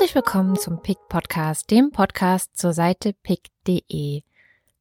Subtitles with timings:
[0.00, 4.22] Herzlich willkommen zum PIC Podcast, dem Podcast zur Seite pick.de.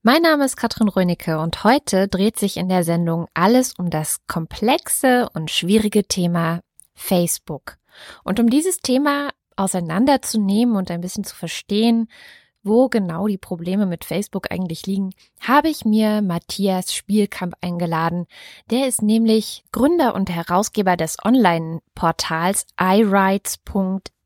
[0.01, 4.25] Mein Name ist Katrin Rönicke und heute dreht sich in der Sendung alles um das
[4.27, 6.61] komplexe und schwierige Thema
[6.93, 7.75] Facebook.
[8.23, 12.09] Und um dieses Thema auseinanderzunehmen und ein bisschen zu verstehen,
[12.63, 15.09] wo genau die Probleme mit Facebook eigentlich liegen,
[15.41, 18.25] habe ich mir Matthias Spielkamp eingeladen.
[18.71, 22.67] Der ist nämlich Gründer und Herausgeber des Online-Portals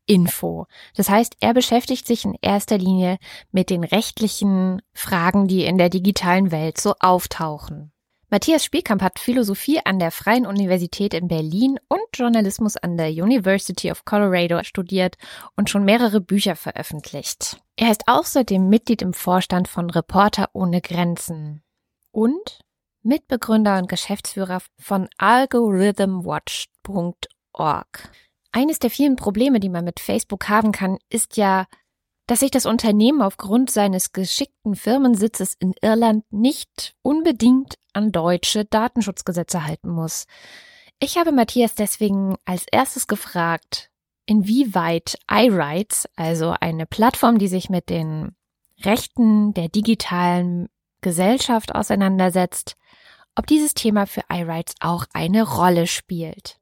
[0.06, 0.66] iRights.info.
[0.96, 3.18] Das heißt, er beschäftigt sich in erster Linie
[3.52, 7.92] mit den rechtlichen Fragen, die in der digitalen Welt so auftauchen.
[8.30, 13.92] Matthias Spielkamp hat Philosophie an der Freien Universität in Berlin und Journalismus an der University
[13.92, 15.16] of Colorado studiert
[15.56, 17.58] und schon mehrere Bücher veröffentlicht.
[17.76, 21.62] Er ist außerdem Mitglied im Vorstand von Reporter ohne Grenzen
[22.10, 22.58] und
[23.02, 28.10] Mitbegründer und Geschäftsführer von algorithmwatch.org.
[28.56, 31.66] Eines der vielen Probleme, die man mit Facebook haben kann, ist ja,
[32.28, 39.66] dass sich das Unternehmen aufgrund seines geschickten Firmensitzes in Irland nicht unbedingt an deutsche Datenschutzgesetze
[39.66, 40.26] halten muss.
[41.00, 43.90] Ich habe Matthias deswegen als erstes gefragt,
[44.24, 48.36] inwieweit iRights, also eine Plattform, die sich mit den
[48.84, 50.68] Rechten der digitalen
[51.00, 52.76] Gesellschaft auseinandersetzt,
[53.34, 56.60] ob dieses Thema für iRights auch eine Rolle spielt.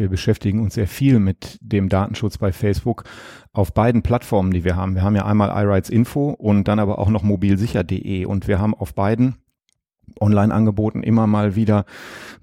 [0.00, 3.04] Wir beschäftigen uns sehr viel mit dem Datenschutz bei Facebook
[3.52, 4.94] auf beiden Plattformen, die wir haben.
[4.94, 8.94] Wir haben ja einmal iRights und dann aber auch noch mobilsicher.de und wir haben auf
[8.94, 9.36] beiden
[10.18, 11.84] Online-Angeboten immer mal wieder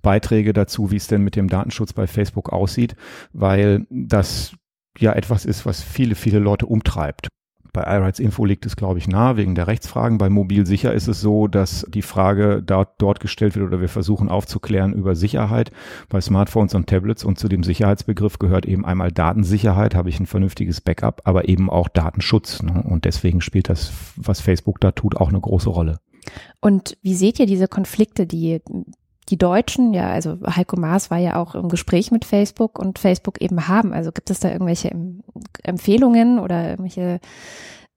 [0.03, 2.95] Beiträge dazu, wie es denn mit dem Datenschutz bei Facebook aussieht,
[3.33, 4.55] weil das
[4.99, 7.27] ja etwas ist, was viele, viele Leute umtreibt.
[7.73, 10.17] Bei iRights Info liegt es, glaube ich, nahe wegen der Rechtsfragen.
[10.17, 13.89] Bei Mobil sicher ist es so, dass die Frage dort, dort gestellt wird oder wir
[13.89, 15.71] versuchen aufzuklären über Sicherheit
[16.09, 17.23] bei Smartphones und Tablets.
[17.23, 21.69] Und zu dem Sicherheitsbegriff gehört eben einmal Datensicherheit, habe ich ein vernünftiges Backup, aber eben
[21.69, 22.63] auch Datenschutz.
[22.63, 22.83] Ne?
[22.87, 25.99] Und deswegen spielt das, was Facebook da tut, auch eine große Rolle.
[26.59, 28.61] Und wie seht ihr diese Konflikte, die
[29.29, 33.41] die Deutschen, ja, also Heiko Maas war ja auch im Gespräch mit Facebook und Facebook
[33.41, 33.93] eben haben.
[33.93, 34.91] Also gibt es da irgendwelche
[35.63, 37.19] Empfehlungen oder irgendwelche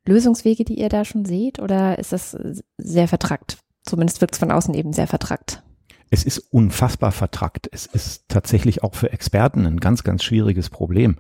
[0.07, 1.61] Lösungswege, die ihr da schon seht?
[1.61, 2.37] Oder ist das
[2.79, 3.59] sehr vertrackt?
[3.85, 5.63] Zumindest wirkt es von außen eben sehr vertrackt.
[6.11, 7.69] Es ist unfassbar vertrackt.
[7.71, 11.17] Es ist tatsächlich auch für Experten ein ganz, ganz schwieriges Problem.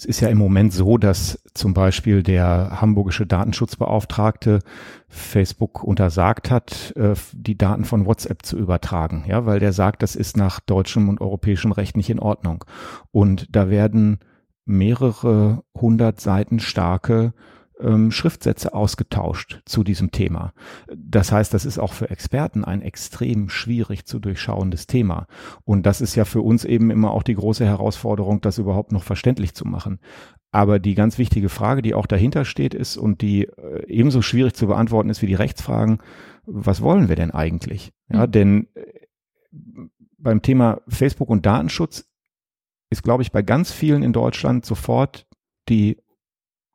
[0.00, 4.60] Es ist ja im Moment so, dass zum Beispiel der hamburgische Datenschutzbeauftragte
[5.08, 10.16] Facebook untersagt hat, äh, die Daten von WhatsApp zu übertragen, ja, weil der sagt, das
[10.16, 12.64] ist nach deutschem und europäischem Recht nicht in Ordnung.
[13.10, 14.20] Und da werden
[14.64, 17.34] mehrere hundert Seiten starke
[17.82, 20.52] ähm, Schriftsätze ausgetauscht zu diesem Thema.
[20.94, 25.26] Das heißt, das ist auch für Experten ein extrem schwierig zu durchschauendes Thema.
[25.64, 29.02] Und das ist ja für uns eben immer auch die große Herausforderung, das überhaupt noch
[29.02, 30.00] verständlich zu machen.
[30.52, 34.54] Aber die ganz wichtige Frage, die auch dahinter steht, ist und die äh, ebenso schwierig
[34.54, 35.98] zu beantworten ist wie die Rechtsfragen,
[36.44, 37.92] was wollen wir denn eigentlich?
[38.12, 38.32] Ja, mhm.
[38.32, 38.82] denn äh,
[40.18, 42.10] beim Thema Facebook und Datenschutz
[42.90, 45.26] ist, glaube ich, bei ganz vielen in Deutschland sofort
[45.68, 45.98] die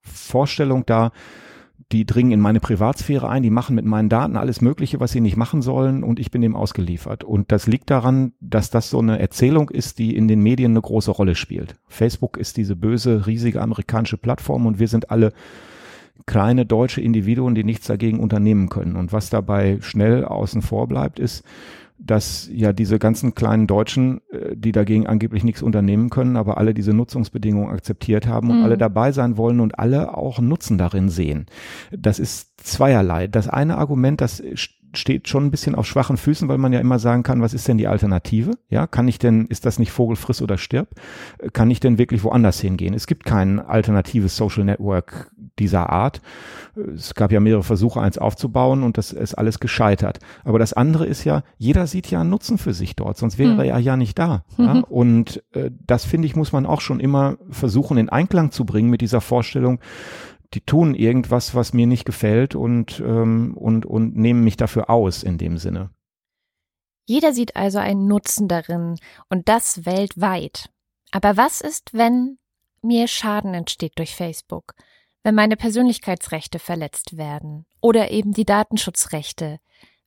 [0.06, 1.12] Vorstellung da,
[1.92, 5.22] die dringen in meine Privatsphäre ein, die machen mit meinen Daten alles Mögliche, was sie
[5.22, 7.24] nicht machen sollen und ich bin dem ausgeliefert.
[7.24, 10.82] Und das liegt daran, dass das so eine Erzählung ist, die in den Medien eine
[10.82, 11.76] große Rolle spielt.
[11.88, 15.32] Facebook ist diese böse, riesige amerikanische Plattform und wir sind alle
[16.26, 18.96] kleine deutsche Individuen, die nichts dagegen unternehmen können.
[18.96, 21.44] Und was dabei schnell außen vor bleibt, ist,
[21.98, 26.74] dass ja diese ganzen kleinen Deutschen, äh, die dagegen angeblich nichts unternehmen können, aber alle
[26.74, 28.64] diese Nutzungsbedingungen akzeptiert haben und mhm.
[28.64, 31.46] alle dabei sein wollen und alle auch Nutzen darin sehen.
[31.92, 33.28] Das ist zweierlei.
[33.28, 34.44] Das eine Argument, das
[34.98, 37.68] steht schon ein bisschen auf schwachen Füßen, weil man ja immer sagen kann, was ist
[37.68, 38.52] denn die Alternative?
[38.70, 40.90] Ja, kann ich denn, ist das nicht Vogel friss oder stirb?
[41.54, 42.94] Kann ich denn wirklich woanders hingehen?
[42.94, 46.22] Es gibt kein alternatives Social Network dieser Art.
[46.96, 50.20] Es gab ja mehrere Versuche, eins aufzubauen und das ist alles gescheitert.
[50.44, 53.54] Aber das andere ist ja, jeder sieht ja einen Nutzen für sich dort, sonst wäre
[53.54, 53.60] mhm.
[53.60, 54.44] er ja nicht da.
[54.58, 54.76] Ja?
[54.76, 54.84] Mhm.
[54.96, 58.90] Und äh, das finde ich, muss man auch schon immer versuchen, in Einklang zu bringen
[58.90, 59.80] mit dieser Vorstellung,
[60.56, 65.22] die tun irgendwas, was mir nicht gefällt und, ähm, und, und nehmen mich dafür aus
[65.22, 65.90] in dem Sinne.
[67.06, 68.98] Jeder sieht also einen Nutzen darin
[69.30, 70.70] und das weltweit.
[71.12, 72.40] Aber was ist, wenn
[72.82, 74.74] mir Schaden entsteht durch Facebook?
[75.24, 79.60] Wenn meine Persönlichkeitsrechte verletzt werden oder eben die Datenschutzrechte?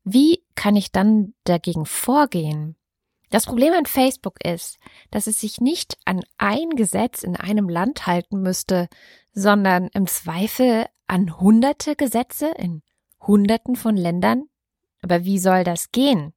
[0.03, 2.78] Wie kann ich dann dagegen vorgehen?
[3.31, 4.79] Das Problem an Facebook ist,
[5.11, 8.89] dass es sich nicht an ein Gesetz in einem Land halten müsste,
[9.33, 12.83] sondern im Zweifel an hunderte Gesetze in
[13.21, 14.45] hunderten von Ländern?
[15.03, 16.33] Aber wie soll das gehen?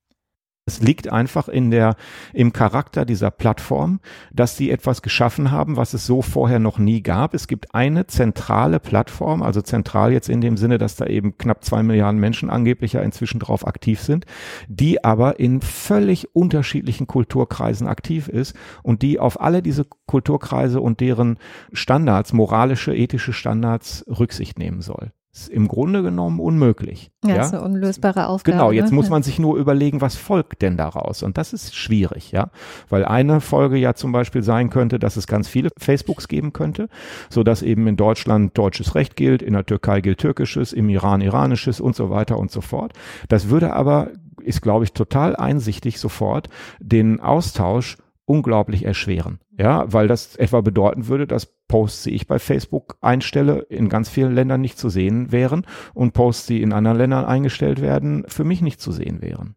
[0.72, 1.98] Es liegt einfach in der,
[2.34, 4.00] im Charakter dieser Plattform,
[4.32, 7.34] dass sie etwas geschaffen haben, was es so vorher noch nie gab.
[7.34, 11.66] Es gibt eine zentrale Plattform, also zentral jetzt in dem Sinne, dass da eben knapp
[11.66, 14.26] zwei Milliarden Menschen angeblich ja inzwischen drauf aktiv sind,
[14.70, 21.02] die aber in völlig unterschiedlichen Kulturkreisen aktiv ist und die auf alle diese Kulturkreise und
[21.02, 21.38] deren
[21.74, 27.12] Standards, moralische, ethische Standards Rücksicht nehmen soll ist im Grunde genommen unmöglich.
[27.24, 27.42] Ja, ja?
[27.42, 28.58] ist eine unlösbare Aufgabe.
[28.58, 28.96] Genau, jetzt ne?
[28.96, 31.24] muss man sich nur überlegen, was folgt denn daraus?
[31.24, 32.50] Und das ist schwierig, ja.
[32.90, 36.90] Weil eine Folge ja zum Beispiel sein könnte, dass es ganz viele Facebooks geben könnte,
[37.30, 41.22] so dass eben in Deutschland deutsches Recht gilt, in der Türkei gilt türkisches, im Iran
[41.22, 42.92] iranisches und so weiter und so fort.
[43.30, 44.10] Das würde aber,
[44.42, 46.50] ist glaube ich total einsichtig sofort,
[46.80, 47.96] den Austausch
[48.26, 49.40] unglaublich erschweren.
[49.58, 54.10] Ja, weil das etwa bedeuten würde, dass Posts, die ich bei Facebook einstelle, in ganz
[54.10, 58.44] vielen Ländern nicht zu sehen wären und Posts, die in anderen Ländern eingestellt werden, für
[58.44, 59.56] mich nicht zu sehen wären.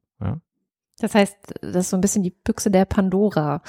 [1.01, 3.63] Das heißt, das ist so ein bisschen die Büchse der Pandora.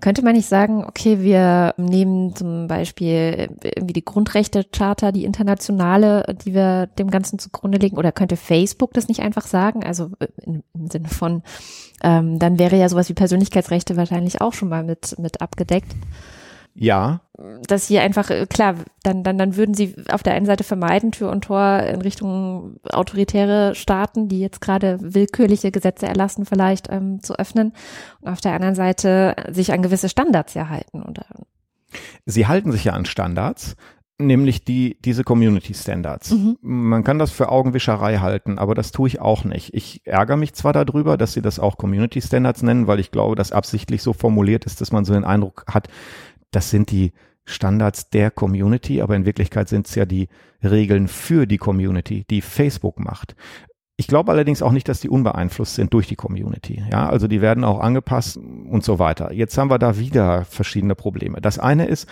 [0.00, 6.54] Könnte man nicht sagen, okay, wir nehmen zum Beispiel irgendwie die Grundrechte-Charta, die internationale, die
[6.54, 9.84] wir dem Ganzen zugrunde legen, oder könnte Facebook das nicht einfach sagen?
[9.84, 10.12] Also
[10.46, 11.42] im Sinne von,
[12.02, 15.92] ähm, dann wäre ja sowas wie Persönlichkeitsrechte wahrscheinlich auch schon mal mit, mit abgedeckt.
[16.74, 17.20] Ja.
[17.66, 21.12] Dass hier einfach, äh, klar, dann, dann, dann würden sie auf der einen Seite vermeiden,
[21.12, 27.22] Tür und Tor in Richtung autoritäre Staaten, die jetzt gerade willkürliche Gesetze erlassen, vielleicht ähm,
[27.22, 27.72] zu öffnen.
[28.20, 31.02] Und auf der anderen Seite sich an gewisse Standards ja halten.
[31.02, 31.26] Oder?
[32.24, 33.76] Sie halten sich ja an Standards,
[34.18, 36.30] nämlich die, diese Community Standards.
[36.30, 36.56] Mhm.
[36.60, 39.74] Man kann das für Augenwischerei halten, aber das tue ich auch nicht.
[39.74, 43.36] Ich ärgere mich zwar darüber, dass sie das auch Community Standards nennen, weil ich glaube,
[43.36, 45.88] dass absichtlich so formuliert ist, dass man so den Eindruck hat,
[46.52, 47.12] das sind die
[47.44, 50.28] Standards der Community, aber in Wirklichkeit sind es ja die
[50.62, 53.34] Regeln für die Community, die Facebook macht.
[53.96, 56.82] Ich glaube allerdings auch nicht, dass die unbeeinflusst sind durch die Community.
[56.90, 59.32] Ja, also die werden auch angepasst und so weiter.
[59.32, 61.40] Jetzt haben wir da wieder verschiedene Probleme.
[61.40, 62.08] Das eine ist,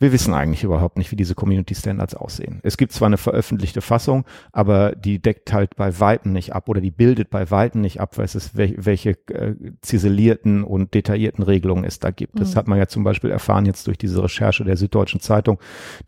[0.00, 2.60] wir wissen eigentlich überhaupt nicht, wie diese Community Standards aussehen.
[2.62, 6.80] Es gibt zwar eine veröffentlichte Fassung, aber die deckt halt bei Weitem nicht ab oder
[6.80, 11.98] die bildet bei Weitem nicht ab, was es, welche äh, ziselierten und detaillierten Regelungen es
[11.98, 12.34] da gibt.
[12.34, 12.40] Mhm.
[12.40, 15.58] Das hat man ja zum Beispiel erfahren jetzt durch diese Recherche der Süddeutschen Zeitung,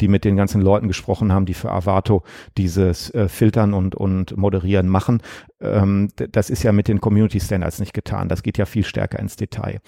[0.01, 2.23] die mit den ganzen Leuten gesprochen haben, die für Avato
[2.57, 5.21] dieses äh, Filtern und, und Moderieren machen.
[5.63, 8.29] Ähm, das ist ja mit den Community Standards nicht getan.
[8.29, 9.81] Das geht ja viel stärker ins Detail.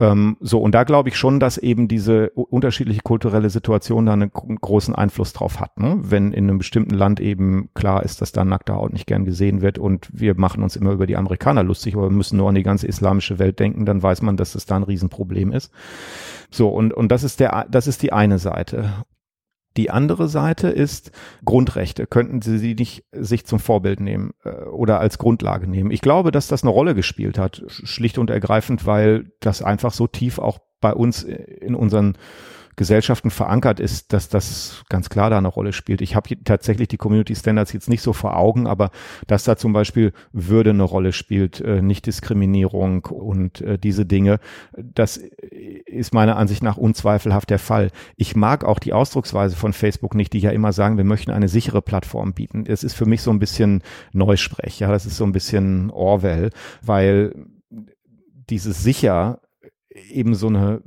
[0.00, 4.30] Ähm, so, und da glaube ich schon, dass eben diese unterschiedliche kulturelle Situation da einen
[4.30, 5.78] großen Einfluss drauf hat.
[5.78, 5.98] Ne?
[6.00, 9.62] Wenn in einem bestimmten Land eben klar ist, dass da nackte Haut nicht gern gesehen
[9.62, 12.54] wird und wir machen uns immer über die Amerikaner lustig, aber wir müssen nur an
[12.54, 15.72] die ganze islamische Welt denken, dann weiß man, dass das da ein Riesenproblem ist.
[16.50, 19.04] So, und, und das ist der, das ist die eine Seite.
[19.76, 21.12] Die andere Seite ist
[21.44, 22.06] Grundrechte.
[22.06, 25.90] Könnten Sie sie nicht sich zum Vorbild nehmen äh, oder als Grundlage nehmen?
[25.90, 30.06] Ich glaube, dass das eine Rolle gespielt hat, schlicht und ergreifend, weil das einfach so
[30.06, 32.16] tief auch bei uns in unseren
[32.76, 36.02] Gesellschaften verankert ist, dass das ganz klar da eine Rolle spielt.
[36.02, 38.90] Ich habe tatsächlich die Community Standards jetzt nicht so vor Augen, aber
[39.26, 44.40] dass da zum Beispiel Würde eine Rolle spielt, äh, Nichtdiskriminierung und äh, diese Dinge,
[44.76, 47.90] das ist meiner Ansicht nach unzweifelhaft der Fall.
[48.16, 51.48] Ich mag auch die Ausdrucksweise von Facebook nicht, die ja immer sagen, wir möchten eine
[51.48, 52.64] sichere Plattform bieten.
[52.66, 56.50] Es ist für mich so ein bisschen Neusprech, ja, das ist so ein bisschen Orwell,
[56.82, 57.34] weil
[58.50, 59.40] dieses sicher
[59.90, 60.82] eben so eine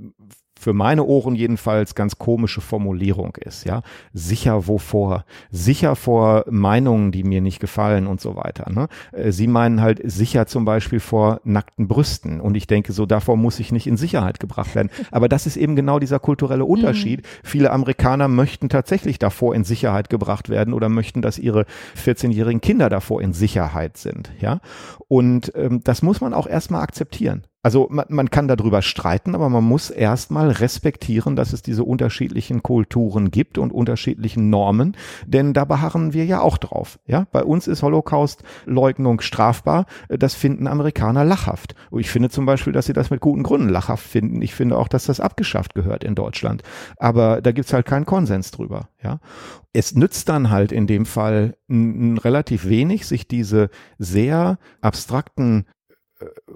[0.60, 3.82] für meine Ohren jedenfalls ganz komische Formulierung ist, ja.
[4.12, 5.24] Sicher wovor?
[5.52, 8.70] Sicher vor Meinungen, die mir nicht gefallen und so weiter.
[8.70, 8.90] Ne?
[9.14, 12.42] Äh, sie meinen halt sicher zum Beispiel vor nackten Brüsten.
[12.42, 14.90] Und ich denke so, davor muss ich nicht in Sicherheit gebracht werden.
[15.12, 16.72] Aber das ist eben genau dieser kulturelle mhm.
[16.72, 17.22] Unterschied.
[17.22, 17.28] Mhm.
[17.44, 22.90] Viele Amerikaner möchten tatsächlich davor in Sicherheit gebracht werden oder möchten, dass ihre 14-jährigen Kinder
[22.90, 24.60] davor in Sicherheit sind, ja.
[25.08, 27.44] Und ähm, das muss man auch erstmal akzeptieren.
[27.62, 32.64] Also man, man kann darüber streiten, aber man muss erstmal respektieren, dass es diese unterschiedlichen
[32.64, 37.00] Kulturen gibt und unterschiedlichen Normen, denn da beharren wir ja auch drauf.
[37.06, 39.88] Ja, bei uns ist Holocaust-Leugnung strafbar.
[40.08, 41.76] Das finden Amerikaner lachhaft.
[41.90, 44.42] Und ich finde zum Beispiel, dass sie das mit guten Gründen lachhaft finden.
[44.42, 46.64] Ich finde auch, dass das abgeschafft gehört in Deutschland.
[46.98, 48.88] Aber da gibt's halt keinen Konsens drüber.
[49.04, 49.20] Ja,
[49.74, 55.66] es nützt dann halt in dem Fall relativ wenig, sich diese sehr abstrakten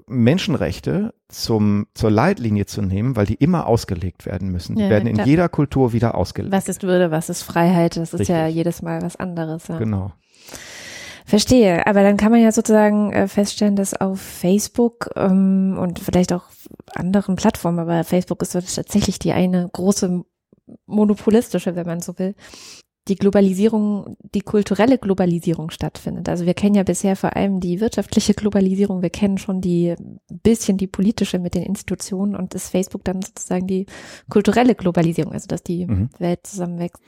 [0.08, 4.76] Menschenrechte zum, zur Leitlinie zu nehmen, weil die immer ausgelegt werden müssen.
[4.76, 5.28] Die ja, werden in klar.
[5.28, 6.54] jeder Kultur wieder ausgelegt.
[6.54, 7.98] Was ist Würde, was ist Freiheit?
[7.98, 8.36] Das ist Richtig.
[8.36, 9.68] ja jedes Mal was anderes.
[9.68, 9.78] Ja.
[9.78, 10.12] Genau.
[11.26, 16.34] Verstehe, aber dann kann man ja sozusagen äh, feststellen, dass auf Facebook ähm, und vielleicht
[16.34, 16.44] auch
[16.94, 20.24] anderen Plattformen, aber Facebook ist tatsächlich die eine große
[20.86, 22.36] monopolistische, wenn man so will,
[23.08, 26.30] die Globalisierung, die kulturelle Globalisierung stattfindet.
[26.30, 29.96] Also wir kennen ja bisher vor allem die wirtschaftliche Globalisierung, wir kennen schon die
[30.30, 33.86] bisschen die politische mit den Institutionen und ist Facebook dann sozusagen die
[34.30, 36.10] kulturelle Globalisierung, also dass die mhm.
[36.18, 37.02] Welt zusammenwächst.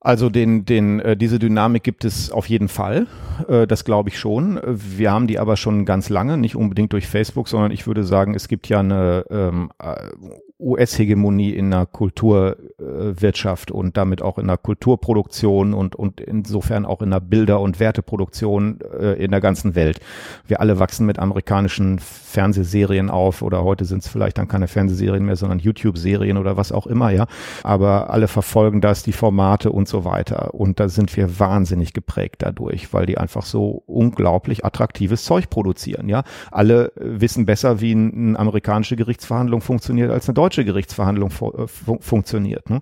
[0.00, 3.08] Also den, den, äh, diese Dynamik gibt es auf jeden Fall.
[3.48, 4.60] Äh, das glaube ich schon.
[4.64, 8.34] Wir haben die aber schon ganz lange, nicht unbedingt durch Facebook, sondern ich würde sagen,
[8.34, 9.96] es gibt ja eine ähm, äh,
[10.58, 17.10] US-Hegemonie in der Kulturwirtschaft und damit auch in der Kulturproduktion und, und insofern auch in
[17.10, 20.00] der Bilder- und Werteproduktion äh, in der ganzen Welt.
[20.46, 25.24] Wir alle wachsen mit amerikanischen Fernsehserien auf oder heute sind es vielleicht dann keine Fernsehserien
[25.24, 27.26] mehr, sondern YouTube-Serien oder was auch immer, ja.
[27.62, 30.54] Aber alle verfolgen das, die Formate und so weiter.
[30.54, 36.08] Und da sind wir wahnsinnig geprägt dadurch, weil die einfach so unglaublich attraktives Zeug produzieren,
[36.08, 36.22] ja.
[36.50, 42.00] Alle wissen besser, wie eine amerikanische Gerichtsverhandlung funktioniert als eine deutsche deutsche Gerichtsverhandlung äh, fun
[42.00, 42.70] funktioniert.
[42.70, 42.80] Ne?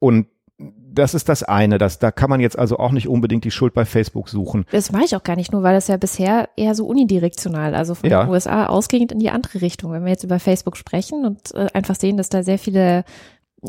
[0.00, 0.26] Und
[0.58, 1.78] das ist das eine.
[1.78, 4.64] Das, da kann man jetzt also auch nicht unbedingt die Schuld bei Facebook suchen.
[4.72, 7.94] Das mache ich auch gar nicht nur, weil das ja bisher eher so unidirektional, also
[7.94, 8.24] von ja.
[8.24, 9.92] den USA ausgehend in die andere Richtung.
[9.92, 13.04] Wenn wir jetzt über Facebook sprechen und äh, einfach sehen, dass da sehr viele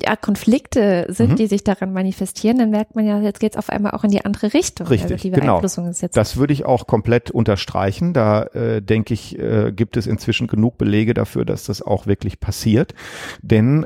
[0.03, 1.35] ja, Konflikte sind, mhm.
[1.35, 4.11] die sich daran manifestieren, dann merkt man ja, jetzt geht es auf einmal auch in
[4.11, 4.87] die andere Richtung.
[4.87, 5.59] Richtig, also die genau.
[5.59, 8.13] Ist jetzt das würde ich auch komplett unterstreichen.
[8.13, 12.39] Da äh, denke ich, äh, gibt es inzwischen genug Belege dafür, dass das auch wirklich
[12.39, 12.93] passiert.
[13.41, 13.85] Denn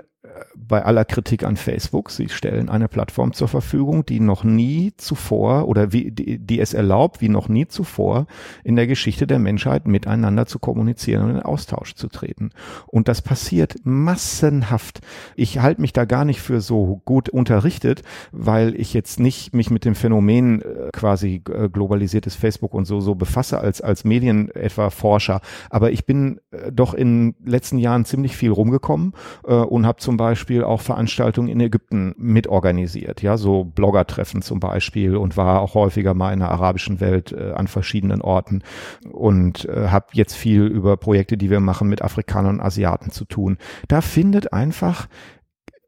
[0.56, 5.68] bei aller Kritik an Facebook, sie stellen eine Plattform zur Verfügung, die noch nie zuvor
[5.68, 8.28] oder wie, die, die es erlaubt, wie noch nie zuvor
[8.64, 12.52] in der Geschichte der Menschheit miteinander zu kommunizieren und in Austausch zu treten.
[12.88, 15.02] Und das passiert massenhaft.
[15.36, 19.70] Ich halte mich da gar nicht für so gut unterrichtet, weil ich jetzt nicht mich
[19.70, 24.50] mit dem Phänomen äh, quasi äh, globalisiertes Facebook und so so befasse als als Medien
[24.52, 25.42] etwa Forscher.
[25.70, 29.14] Aber ich bin äh, doch in letzten Jahren ziemlich viel rumgekommen
[29.46, 30.31] äh, und habe zum Beispiel
[30.64, 36.34] auch Veranstaltungen in Ägypten mitorganisiert, ja, so Bloggertreffen zum Beispiel und war auch häufiger mal
[36.34, 38.64] in der arabischen Welt äh, an verschiedenen Orten
[39.12, 43.26] und äh, habe jetzt viel über Projekte, die wir machen mit Afrikanern und Asiaten zu
[43.26, 43.58] tun.
[43.88, 45.08] Da findet einfach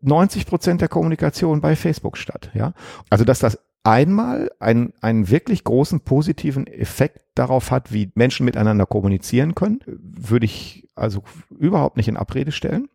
[0.01, 2.73] 90 Prozent der Kommunikation bei Facebook statt, ja.
[3.09, 8.85] Also, dass das einmal einen, einen wirklich großen positiven Effekt darauf hat, wie Menschen miteinander
[8.85, 12.87] kommunizieren können, würde ich also überhaupt nicht in Abrede stellen.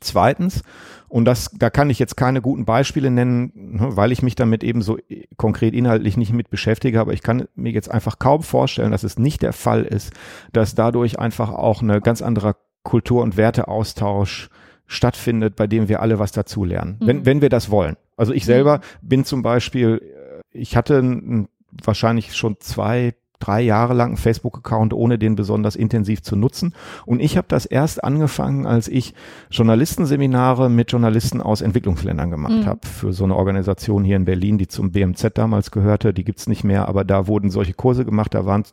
[0.00, 0.62] Zweitens,
[1.08, 4.64] und das, da kann ich jetzt keine guten Beispiele nennen, ne, weil ich mich damit
[4.64, 4.98] eben so
[5.36, 9.18] konkret inhaltlich nicht mit beschäftige, aber ich kann mir jetzt einfach kaum vorstellen, dass es
[9.18, 10.12] nicht der Fall ist,
[10.52, 14.48] dass dadurch einfach auch eine ganz andere Kultur- und Werteaustausch
[14.86, 17.06] stattfindet, bei dem wir alle was dazulernen, mhm.
[17.06, 17.96] wenn, wenn wir das wollen.
[18.16, 19.08] Also ich selber mhm.
[19.08, 21.46] bin zum Beispiel, äh, ich hatte
[21.84, 26.74] wahrscheinlich schon zwei, drei Jahre lang einen Facebook-Account, ohne den besonders intensiv zu nutzen.
[27.06, 29.14] Und ich habe das erst angefangen, als ich
[29.50, 32.66] Journalistenseminare mit Journalisten aus Entwicklungsländern gemacht mhm.
[32.66, 32.86] habe.
[32.86, 36.14] Für so eine Organisation hier in Berlin, die zum BMZ damals gehörte.
[36.14, 38.34] Die gibt's nicht mehr, aber da wurden solche Kurse gemacht.
[38.34, 38.64] Da waren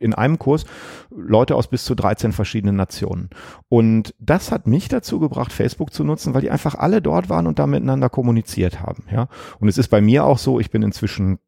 [0.00, 0.64] in einem Kurs
[1.10, 3.30] Leute aus bis zu 13 verschiedenen Nationen.
[3.68, 7.46] Und das hat mich dazu gebracht, Facebook zu nutzen, weil die einfach alle dort waren
[7.46, 9.04] und da miteinander kommuniziert haben.
[9.10, 9.28] Ja.
[9.60, 11.38] Und es ist bei mir auch so, ich bin inzwischen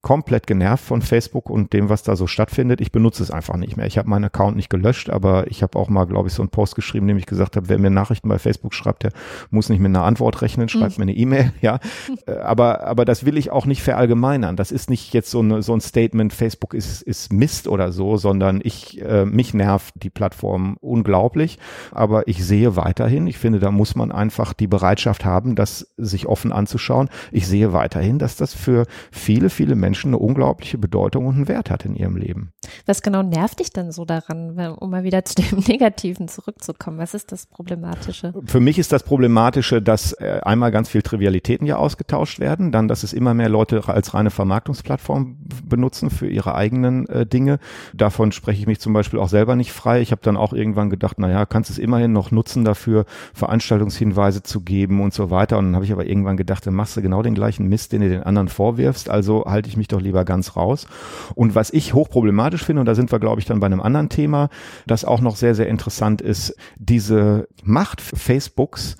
[0.00, 2.80] komplett genervt von Facebook und dem, was da so stattfindet.
[2.80, 3.86] Ich benutze es einfach nicht mehr.
[3.86, 6.50] Ich habe meinen Account nicht gelöscht, aber ich habe auch mal, glaube ich, so einen
[6.50, 9.10] Post geschrieben, in dem ich gesagt habe, wer mir Nachrichten bei Facebook schreibt, der
[9.50, 11.04] muss nicht mit einer Antwort rechnen, schreibt mhm.
[11.04, 11.80] mir eine E-Mail, ja.
[12.26, 14.54] Äh, aber, aber das will ich auch nicht verallgemeinern.
[14.54, 18.16] Das ist nicht jetzt so, eine, so ein Statement, Facebook ist, ist Mist oder so,
[18.16, 21.58] sondern ich, äh, mich nervt die Plattform unglaublich.
[21.90, 26.26] Aber ich sehe weiterhin, ich finde, da muss man einfach die Bereitschaft haben, das sich
[26.26, 27.08] offen anzuschauen.
[27.32, 31.48] Ich sehe weiterhin, dass das für viele, viele Menschen Menschen eine unglaubliche Bedeutung und einen
[31.48, 32.52] Wert hat in ihrem Leben.
[32.84, 36.98] Was genau nervt dich denn so daran, um mal wieder zu dem Negativen zurückzukommen?
[36.98, 38.34] Was ist das Problematische?
[38.44, 42.86] Für mich ist das Problematische, dass äh, einmal ganz viel Trivialitäten ja ausgetauscht werden, dann,
[42.86, 47.58] dass es immer mehr Leute als reine Vermarktungsplattform benutzen für ihre eigenen äh, Dinge.
[47.94, 50.02] Davon spreche ich mich zum Beispiel auch selber nicht frei.
[50.02, 54.60] Ich habe dann auch irgendwann gedacht, naja, kannst es immerhin noch nutzen dafür, Veranstaltungshinweise zu
[54.60, 55.56] geben und so weiter.
[55.56, 58.02] Und dann habe ich aber irgendwann gedacht, dann machst du genau den gleichen Mist, den
[58.02, 59.08] du den anderen vorwirfst.
[59.08, 60.86] Also halte ich mich doch lieber ganz raus.
[61.34, 64.10] Und was ich hochproblematisch finde, und da sind wir, glaube ich, dann bei einem anderen
[64.10, 64.50] Thema,
[64.86, 68.96] das auch noch sehr, sehr interessant ist, diese Macht Facebooks,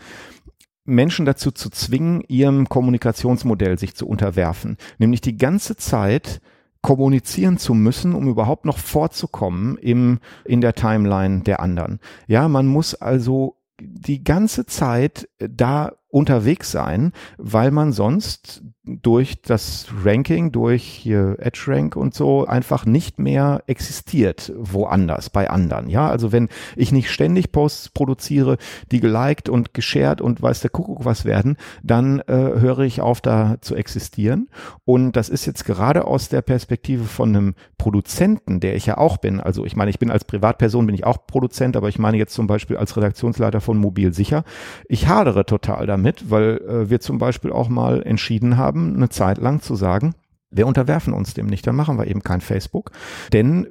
[0.85, 4.79] Menschen dazu zu zwingen, ihrem Kommunikationsmodell sich zu unterwerfen.
[4.99, 6.41] Nämlich die ganze Zeit
[6.81, 12.01] kommunizieren zu müssen, um überhaupt noch vorzukommen im, in der Timeline der anderen.
[12.27, 19.87] Ja, man muss also die ganze Zeit da unterwegs sein, weil man sonst durch das
[20.05, 25.89] Ranking, durch hier Edge Rank und so einfach nicht mehr existiert woanders bei anderen.
[25.89, 28.57] Ja, also wenn ich nicht ständig Posts produziere,
[28.91, 33.21] die geliked und geshared und weiß der Kuckuck was werden, dann äh, höre ich auf
[33.21, 34.49] da zu existieren.
[34.85, 39.19] Und das ist jetzt gerade aus der Perspektive von einem Produzenten, der ich ja auch
[39.19, 39.41] bin.
[39.41, 42.35] Also ich meine, ich bin als Privatperson bin ich auch Produzent, aber ich meine jetzt
[42.35, 44.45] zum Beispiel als Redaktionsleiter von Mobil sicher.
[44.89, 45.98] Ich hadere total damit,
[46.31, 50.15] weil äh, wir zum Beispiel auch mal entschieden haben, eine Zeit lang zu sagen,
[50.51, 52.91] wir unterwerfen uns dem nicht, dann machen wir eben kein Facebook.
[53.33, 53.67] Denn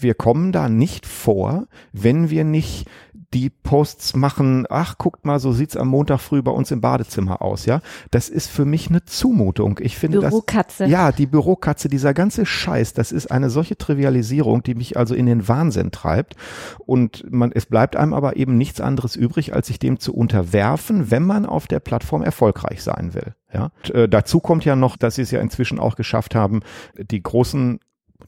[0.00, 2.88] wir kommen da nicht vor, wenn wir nicht
[3.34, 7.42] die Posts machen, ach, guckt mal, so sieht's am Montag früh bei uns im Badezimmer
[7.42, 7.80] aus, ja.
[8.10, 9.78] Das ist für mich eine Zumutung.
[9.82, 10.84] Ich finde Bürokatze.
[10.84, 10.90] das.
[10.90, 15.26] Ja, die Bürokatze, dieser ganze Scheiß, das ist eine solche Trivialisierung, die mich also in
[15.26, 16.36] den Wahnsinn treibt.
[16.86, 21.10] Und man, es bleibt einem aber eben nichts anderes übrig, als sich dem zu unterwerfen,
[21.10, 23.34] wenn man auf der Plattform erfolgreich sein will.
[23.52, 26.60] Ja, und, äh, dazu kommt ja noch, dass sie es ja inzwischen auch geschafft haben,
[26.98, 27.80] die großen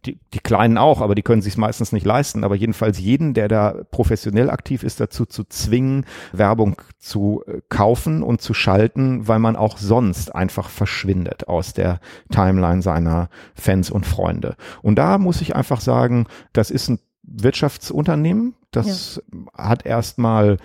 [0.07, 2.45] die, die Kleinen auch, aber die können sich meistens nicht leisten.
[2.45, 8.23] Aber jedenfalls jeden, der da professionell aktiv ist, dazu zu zwingen, Werbung zu äh, kaufen
[8.23, 14.07] und zu schalten, weil man auch sonst einfach verschwindet aus der Timeline seiner Fans und
[14.07, 14.57] Freunde.
[14.83, 19.67] Und da muss ich einfach sagen, das ist ein Wirtschaftsunternehmen, das ja.
[19.69, 20.59] hat erstmal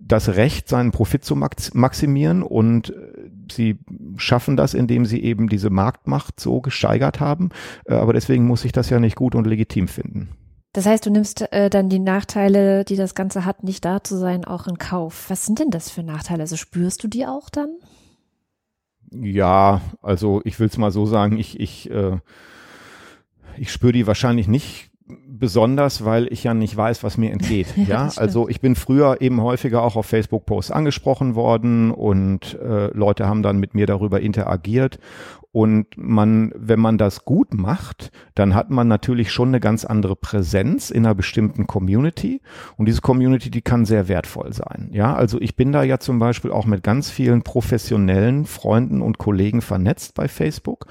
[0.00, 3.78] das Recht, seinen Profit zu maximieren und äh, sie
[4.16, 7.50] schaffen das, indem sie eben diese Marktmacht so gesteigert haben.
[7.84, 10.30] Äh, aber deswegen muss ich das ja nicht gut und legitim finden.
[10.72, 14.16] Das heißt, du nimmst äh, dann die Nachteile, die das Ganze hat, nicht da zu
[14.16, 15.26] sein, auch in Kauf.
[15.28, 16.42] Was sind denn das für Nachteile?
[16.42, 17.70] Also spürst du die auch dann?
[19.10, 22.18] Ja, also ich will es mal so sagen, ich, ich, äh,
[23.56, 24.87] ich spüre die wahrscheinlich nicht
[25.26, 27.68] besonders, weil ich ja nicht weiß, was mir entgeht.
[27.88, 33.26] ja, also ich bin früher eben häufiger auch auf Facebook-Posts angesprochen worden und äh, Leute
[33.26, 34.98] haben dann mit mir darüber interagiert
[35.50, 40.14] und man, wenn man das gut macht, dann hat man natürlich schon eine ganz andere
[40.14, 42.42] Präsenz in einer bestimmten Community.
[42.76, 44.90] Und diese Community, die kann sehr wertvoll sein.
[44.92, 49.16] Ja, also ich bin da ja zum Beispiel auch mit ganz vielen professionellen Freunden und
[49.16, 50.86] Kollegen vernetzt bei Facebook.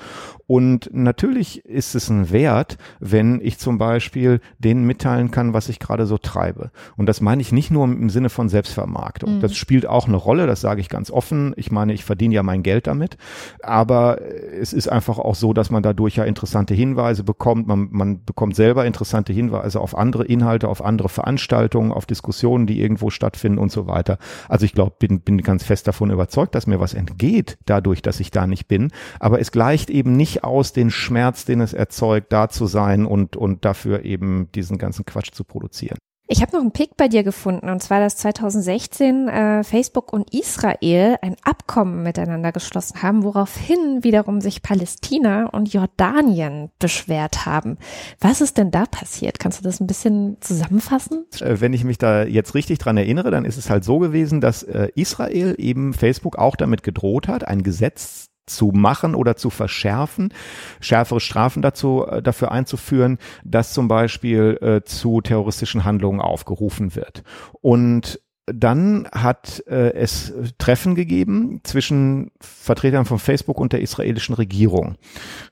[0.48, 5.78] Und natürlich ist es ein Wert, wenn ich zum Beispiel denen mitteilen kann, was ich
[5.78, 6.72] gerade so treibe.
[6.96, 9.36] Und das meine ich nicht nur im Sinne von Selbstvermarktung.
[9.36, 9.42] Mhm.
[9.42, 11.54] Das spielt auch eine Rolle, das sage ich ganz offen.
[11.58, 13.18] Ich meine, ich verdiene ja mein Geld damit.
[13.62, 17.68] Aber es ist einfach auch so, dass man dadurch ja interessante Hinweise bekommt.
[17.68, 22.80] Man, man bekommt selber interessante Hinweise auf andere Inhalte, auf andere Veranstaltungen, auf Diskussionen, die
[22.82, 24.18] irgendwo stattfinden und so weiter.
[24.48, 28.22] Also ich glaube, bin, bin ganz fest davon überzeugt, dass mir was entgeht dadurch, dass
[28.22, 28.92] ich da nicht bin.
[29.20, 33.36] Aber es gleicht eben nicht aus den Schmerz, den es erzeugt, da zu sein und,
[33.36, 35.98] und dafür eben diesen ganzen Quatsch zu produzieren.
[36.30, 40.34] Ich habe noch einen Pick bei dir gefunden, und zwar, dass 2016 äh, Facebook und
[40.34, 47.78] Israel ein Abkommen miteinander geschlossen haben, woraufhin wiederum sich Palästina und Jordanien beschwert haben.
[48.20, 49.40] Was ist denn da passiert?
[49.40, 51.26] Kannst du das ein bisschen zusammenfassen?
[51.40, 54.42] Äh, wenn ich mich da jetzt richtig dran erinnere, dann ist es halt so gewesen,
[54.42, 59.50] dass äh, Israel eben Facebook auch damit gedroht hat, ein Gesetz zu machen oder zu
[59.50, 60.34] verschärfen,
[60.80, 67.24] schärfere Strafen dazu äh, dafür einzuführen, dass zum Beispiel äh, zu terroristischen Handlungen aufgerufen wird.
[67.62, 74.96] Und dann hat äh, es Treffen gegeben zwischen Vertretern von Facebook und der israelischen Regierung,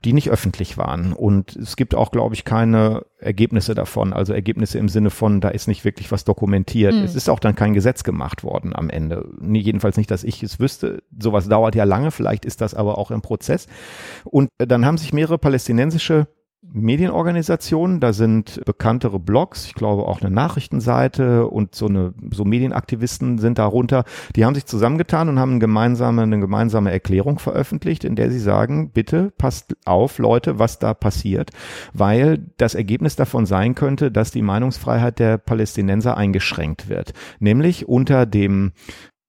[0.05, 1.12] die nicht öffentlich waren.
[1.12, 4.13] Und es gibt auch, glaube ich, keine Ergebnisse davon.
[4.13, 6.93] Also Ergebnisse im Sinne von, da ist nicht wirklich was dokumentiert.
[6.93, 7.03] Mhm.
[7.03, 9.27] Es ist auch dann kein Gesetz gemacht worden am Ende.
[9.41, 11.03] Nie, jedenfalls nicht, dass ich es wüsste.
[11.19, 12.12] Sowas dauert ja lange.
[12.12, 13.67] Vielleicht ist das aber auch im Prozess.
[14.23, 16.27] Und dann haben sich mehrere palästinensische
[16.73, 23.38] Medienorganisationen, da sind bekanntere Blogs, ich glaube auch eine Nachrichtenseite und so eine so Medienaktivisten
[23.38, 24.04] sind darunter.
[24.36, 28.39] Die haben sich zusammengetan und haben eine gemeinsame eine gemeinsame Erklärung veröffentlicht, in der sie
[28.39, 31.51] sagen, bitte passt auf, Leute, was da passiert,
[31.93, 38.25] weil das Ergebnis davon sein könnte, dass die Meinungsfreiheit der Palästinenser eingeschränkt wird, nämlich unter
[38.25, 38.73] dem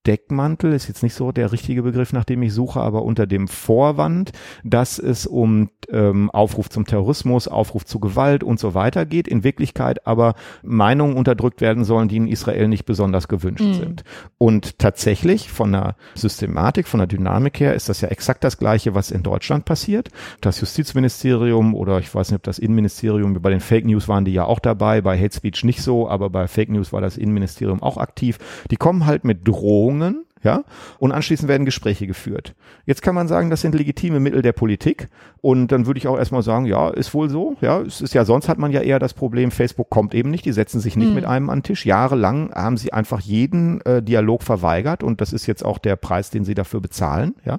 [0.06, 3.48] Deckmantel, ist jetzt nicht so der richtige Begriff, nach dem ich suche, aber unter dem
[3.48, 9.28] Vorwand, dass es um ähm, Aufruf zum Terrorismus, Aufruf zu Gewalt und so weiter geht,
[9.28, 13.74] in Wirklichkeit aber Meinungen unterdrückt werden sollen, die in Israel nicht besonders gewünscht mhm.
[13.74, 14.04] sind.
[14.38, 18.94] Und tatsächlich von der Systematik, von der Dynamik her ist das ja exakt das Gleiche,
[18.94, 20.10] was in Deutschland passiert.
[20.40, 24.32] Das Justizministerium oder ich weiß nicht, ob das Innenministerium, bei den Fake News waren die
[24.32, 27.82] ja auch dabei, bei Hate Speech nicht so, aber bei Fake News war das Innenministerium
[27.82, 28.38] auch aktiv.
[28.70, 30.64] Die kommen halt mit Drohungen Drohungen ja,
[30.98, 32.54] und anschließend werden Gespräche geführt.
[32.84, 35.08] Jetzt kann man sagen, das sind legitime Mittel der Politik
[35.40, 38.24] und dann würde ich auch erstmal sagen, ja, ist wohl so, ja, es ist ja,
[38.24, 41.08] sonst hat man ja eher das Problem, Facebook kommt eben nicht, die setzen sich nicht
[41.08, 41.14] mhm.
[41.14, 41.86] mit einem an den Tisch.
[41.86, 46.30] Jahrelang haben sie einfach jeden äh, Dialog verweigert und das ist jetzt auch der Preis,
[46.30, 47.58] den sie dafür bezahlen, ja,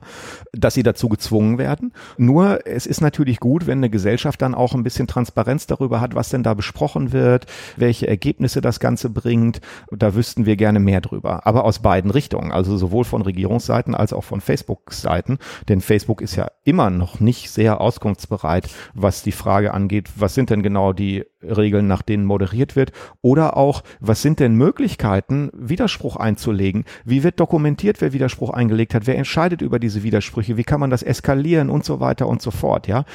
[0.54, 1.94] dass sie dazu gezwungen werden.
[2.18, 6.16] Nur, es ist natürlich gut, wenn eine Gesellschaft dann auch ein bisschen Transparenz darüber hat,
[6.16, 9.62] was denn da besprochen wird, welche Ergebnisse das Ganze bringt.
[9.92, 11.46] Da wüssten wir gerne mehr drüber.
[11.46, 15.38] Aber aus beiden Richtungen, also sowohl von Regierungsseiten als auch von Facebook-Seiten.
[15.70, 20.50] Denn Facebook ist ja immer noch nicht sehr auskunftsbereit, was die Frage angeht, was sind
[20.50, 22.92] denn genau die Regeln, nach denen moderiert wird?
[23.22, 26.86] Oder auch, was sind denn Möglichkeiten, Widerspruch einzulegen?
[27.06, 29.08] Wie wird dokumentiert, wer Widerspruch eingelegt hat?
[29.08, 30.58] Wer entscheidet über diese Widersprüche?
[30.58, 32.88] Wie kann man das eskalieren und so weiter und so fort?
[32.88, 33.06] Ja,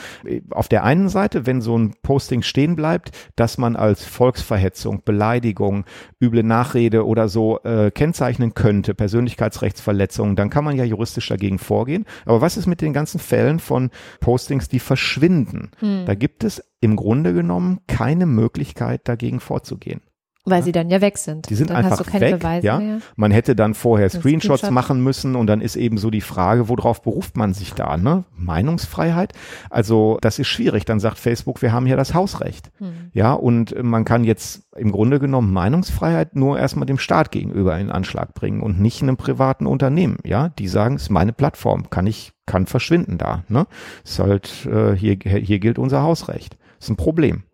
[0.50, 5.84] auf der einen Seite, wenn so ein Posting stehen bleibt, dass man als Volksverhetzung, Beleidigung,
[6.20, 12.04] üble Nachrede oder so äh, kennzeichnen könnte, Persönlichkeitsrechtsverletzungen, dann kann man ja juristisch dagegen vorgehen.
[12.24, 15.70] Aber was ist mit den ganzen Fällen von Postings, die verschwinden?
[15.80, 16.04] Hm.
[16.06, 20.02] Da gibt es im Grunde genommen keine Möglichkeit, dagegen vorzugehen.
[20.44, 20.64] Weil ja.
[20.64, 21.48] sie dann ja weg sind.
[21.50, 22.40] Die sind dann einfach weg.
[22.40, 22.80] Beweise ja.
[22.80, 22.98] Mehr.
[23.14, 24.70] Man hätte dann vorher Screenshots Screenshot.
[24.72, 27.96] machen müssen und dann ist eben so die Frage, worauf beruft man sich da?
[27.96, 28.24] Ne?
[28.34, 29.34] Meinungsfreiheit?
[29.70, 30.84] Also das ist schwierig.
[30.84, 32.72] Dann sagt Facebook, wir haben hier das Hausrecht.
[32.78, 32.92] Hm.
[33.12, 37.92] Ja, und man kann jetzt im Grunde genommen Meinungsfreiheit nur erstmal dem Staat gegenüber in
[37.92, 40.16] Anschlag bringen und nicht einem privaten Unternehmen.
[40.24, 43.44] Ja, die sagen, es ist meine Plattform, kann ich, kann verschwinden da.
[43.46, 43.68] Ne?
[44.02, 46.56] Ist halt, äh, hier, hier gilt unser Hausrecht.
[46.82, 47.44] Ist ein Problem.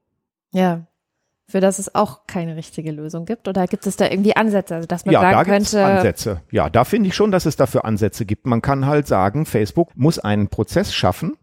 [0.53, 0.87] Ja,
[1.51, 3.47] für das es auch keine richtige Lösung gibt?
[3.47, 5.85] Oder gibt es da irgendwie Ansätze, also dass man ja, sagen da könnte?
[5.85, 6.41] Ansätze.
[6.51, 8.47] Ja, da finde ich schon, dass es dafür Ansätze gibt.
[8.47, 11.37] Man kann halt sagen, Facebook muss einen Prozess schaffen,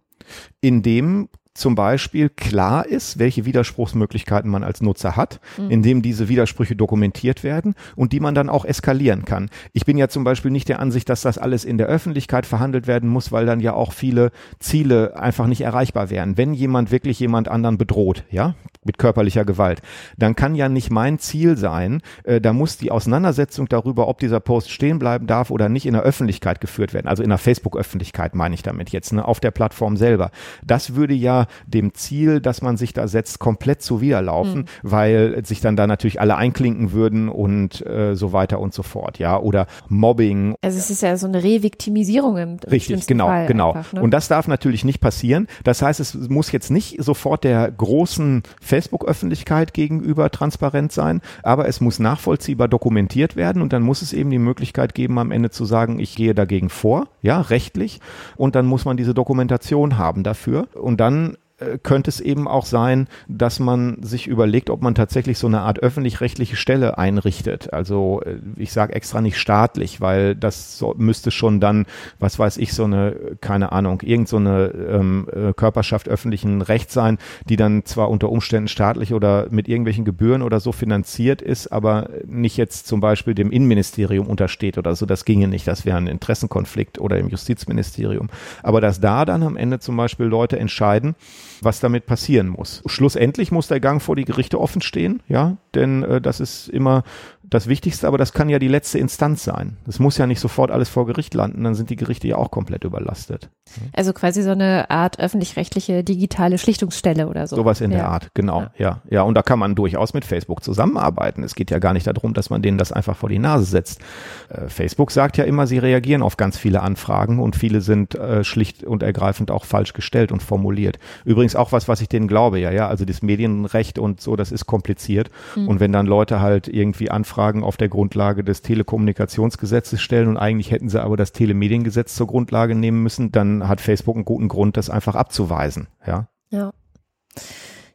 [0.61, 5.71] in dem zum Beispiel klar ist, welche Widerspruchsmöglichkeiten man als Nutzer hat, mhm.
[5.71, 9.49] indem diese Widersprüche dokumentiert werden und die man dann auch eskalieren kann.
[9.71, 12.87] Ich bin ja zum Beispiel nicht der Ansicht, dass das alles in der Öffentlichkeit verhandelt
[12.87, 16.37] werden muss, weil dann ja auch viele Ziele einfach nicht erreichbar wären.
[16.37, 19.81] Wenn jemand wirklich jemand anderen bedroht, ja, mit körperlicher Gewalt,
[20.17, 24.39] dann kann ja nicht mein Ziel sein, äh, da muss die Auseinandersetzung darüber, ob dieser
[24.39, 27.07] Post stehen bleiben darf oder nicht in der Öffentlichkeit geführt werden.
[27.07, 30.31] Also in der Facebook-Öffentlichkeit meine ich damit jetzt, ne, auf der Plattform selber.
[30.63, 34.65] Das würde ja dem Ziel, dass man sich da setzt, komplett zuwiderlaufen, mhm.
[34.83, 39.19] weil sich dann da natürlich alle einklinken würden und äh, so weiter und so fort,
[39.19, 40.55] ja, oder Mobbing.
[40.61, 43.73] Also es ist ja so eine Reviktimisierung im Richtig, genau, Fall genau.
[43.73, 44.01] Einfach, ne?
[44.01, 45.47] Und das darf natürlich nicht passieren.
[45.63, 48.43] Das heißt, es muss jetzt nicht sofort der großen
[48.75, 54.29] Facebook-Öffentlichkeit gegenüber transparent sein, aber es muss nachvollziehbar dokumentiert werden und dann muss es eben
[54.31, 58.01] die Möglichkeit geben, am Ende zu sagen, ich gehe dagegen vor, ja, rechtlich,
[58.35, 60.67] und dann muss man diese Dokumentation haben dafür.
[60.73, 61.37] Und dann
[61.83, 65.79] könnte es eben auch sein, dass man sich überlegt, ob man tatsächlich so eine Art
[65.79, 67.71] öffentlich-rechtliche Stelle einrichtet.
[67.71, 71.85] Also äh, ich sage extra nicht staatlich, weil das so, müsste schon dann,
[72.19, 76.91] was weiß ich, so eine, keine Ahnung, irgend so eine ähm, äh, Körperschaft öffentlichen Recht
[76.91, 81.67] sein, die dann zwar unter Umständen staatlich oder mit irgendwelchen Gebühren oder so finanziert ist,
[81.67, 85.05] aber nicht jetzt zum Beispiel dem Innenministerium untersteht oder so.
[85.05, 85.67] Das ginge nicht.
[85.67, 88.29] Das wäre ein Interessenkonflikt oder im Justizministerium.
[88.61, 91.15] Aber dass da dann am Ende zum Beispiel Leute entscheiden,
[91.61, 92.81] was damit passieren muss.
[92.85, 97.03] Schlussendlich muss der Gang vor die Gerichte offen stehen, ja, denn äh, das ist immer
[97.49, 99.77] das Wichtigste, aber das kann ja die letzte Instanz sein.
[99.85, 102.51] Das muss ja nicht sofort alles vor Gericht landen, dann sind die Gerichte ja auch
[102.51, 103.49] komplett überlastet.
[103.93, 107.55] Also quasi so eine Art öffentlich-rechtliche digitale Schlichtungsstelle oder so.
[107.55, 107.97] Sowas in ja.
[107.97, 108.71] der Art, genau, ja.
[108.77, 109.01] ja.
[109.09, 111.43] Ja, und da kann man durchaus mit Facebook zusammenarbeiten.
[111.43, 114.01] Es geht ja gar nicht darum, dass man denen das einfach vor die Nase setzt.
[114.49, 118.43] Äh, Facebook sagt ja immer, sie reagieren auf ganz viele Anfragen und viele sind äh,
[118.43, 120.99] schlicht und ergreifend auch falsch gestellt und formuliert.
[121.23, 124.51] Übrigens auch was, was ich denen glaube, ja, ja, also das Medienrecht und so, das
[124.51, 125.29] ist kompliziert.
[125.55, 125.67] Mhm.
[125.67, 130.37] Und wenn dann Leute halt irgendwie anfragen, Anfragen auf der Grundlage des Telekommunikationsgesetzes stellen und
[130.37, 134.47] eigentlich hätten sie aber das Telemediengesetz zur Grundlage nehmen müssen, dann hat Facebook einen guten
[134.47, 135.87] Grund, das einfach abzuweisen.
[136.07, 136.29] Ja.
[136.49, 136.71] Ja.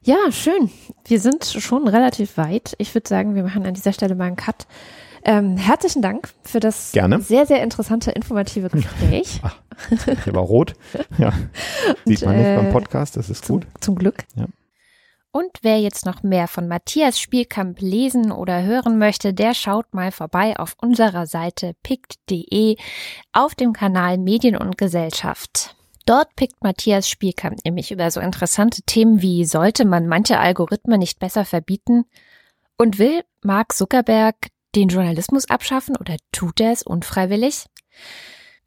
[0.03, 0.70] Ja, schön.
[1.07, 2.74] Wir sind schon relativ weit.
[2.76, 4.66] Ich würde sagen, wir machen an dieser Stelle mal einen Cut.
[5.24, 7.20] Ähm, herzlichen Dank für das Gerne.
[7.20, 9.40] sehr, sehr interessante, informative Gespräch.
[9.42, 9.57] Ach,
[9.90, 10.74] ich war rot.
[11.16, 11.33] Ja.
[12.05, 13.66] Sieht man nicht beim äh, Podcast, das ist zum, gut.
[13.81, 14.24] Zum Glück.
[14.37, 14.44] Ja.
[15.33, 20.11] Und wer jetzt noch mehr von Matthias Spielkamp lesen oder hören möchte, der schaut mal
[20.11, 22.77] vorbei auf unserer Seite pict.de
[23.33, 25.77] auf dem Kanal Medien und Gesellschaft.
[26.05, 31.21] Dort pickt Matthias Spielkamp nämlich über so interessante Themen wie sollte man manche Algorithmen nicht
[31.21, 32.07] besser verbieten
[32.77, 34.35] und will Mark Zuckerberg
[34.75, 37.66] den Journalismus abschaffen oder tut er es unfreiwillig?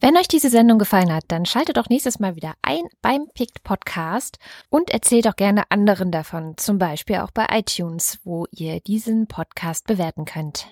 [0.04, 3.64] Wenn euch diese Sendung gefallen hat, dann schaltet doch nächstes Mal wieder ein beim Picked
[3.64, 4.38] Podcast
[4.70, 9.88] und erzählt auch gerne anderen davon, zum Beispiel auch bei iTunes, wo ihr diesen Podcast
[9.88, 10.68] bewerten könnt.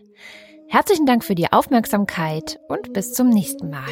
[0.67, 3.88] Herzlichen Dank für die Aufmerksamkeit und bis zum nächsten Mal.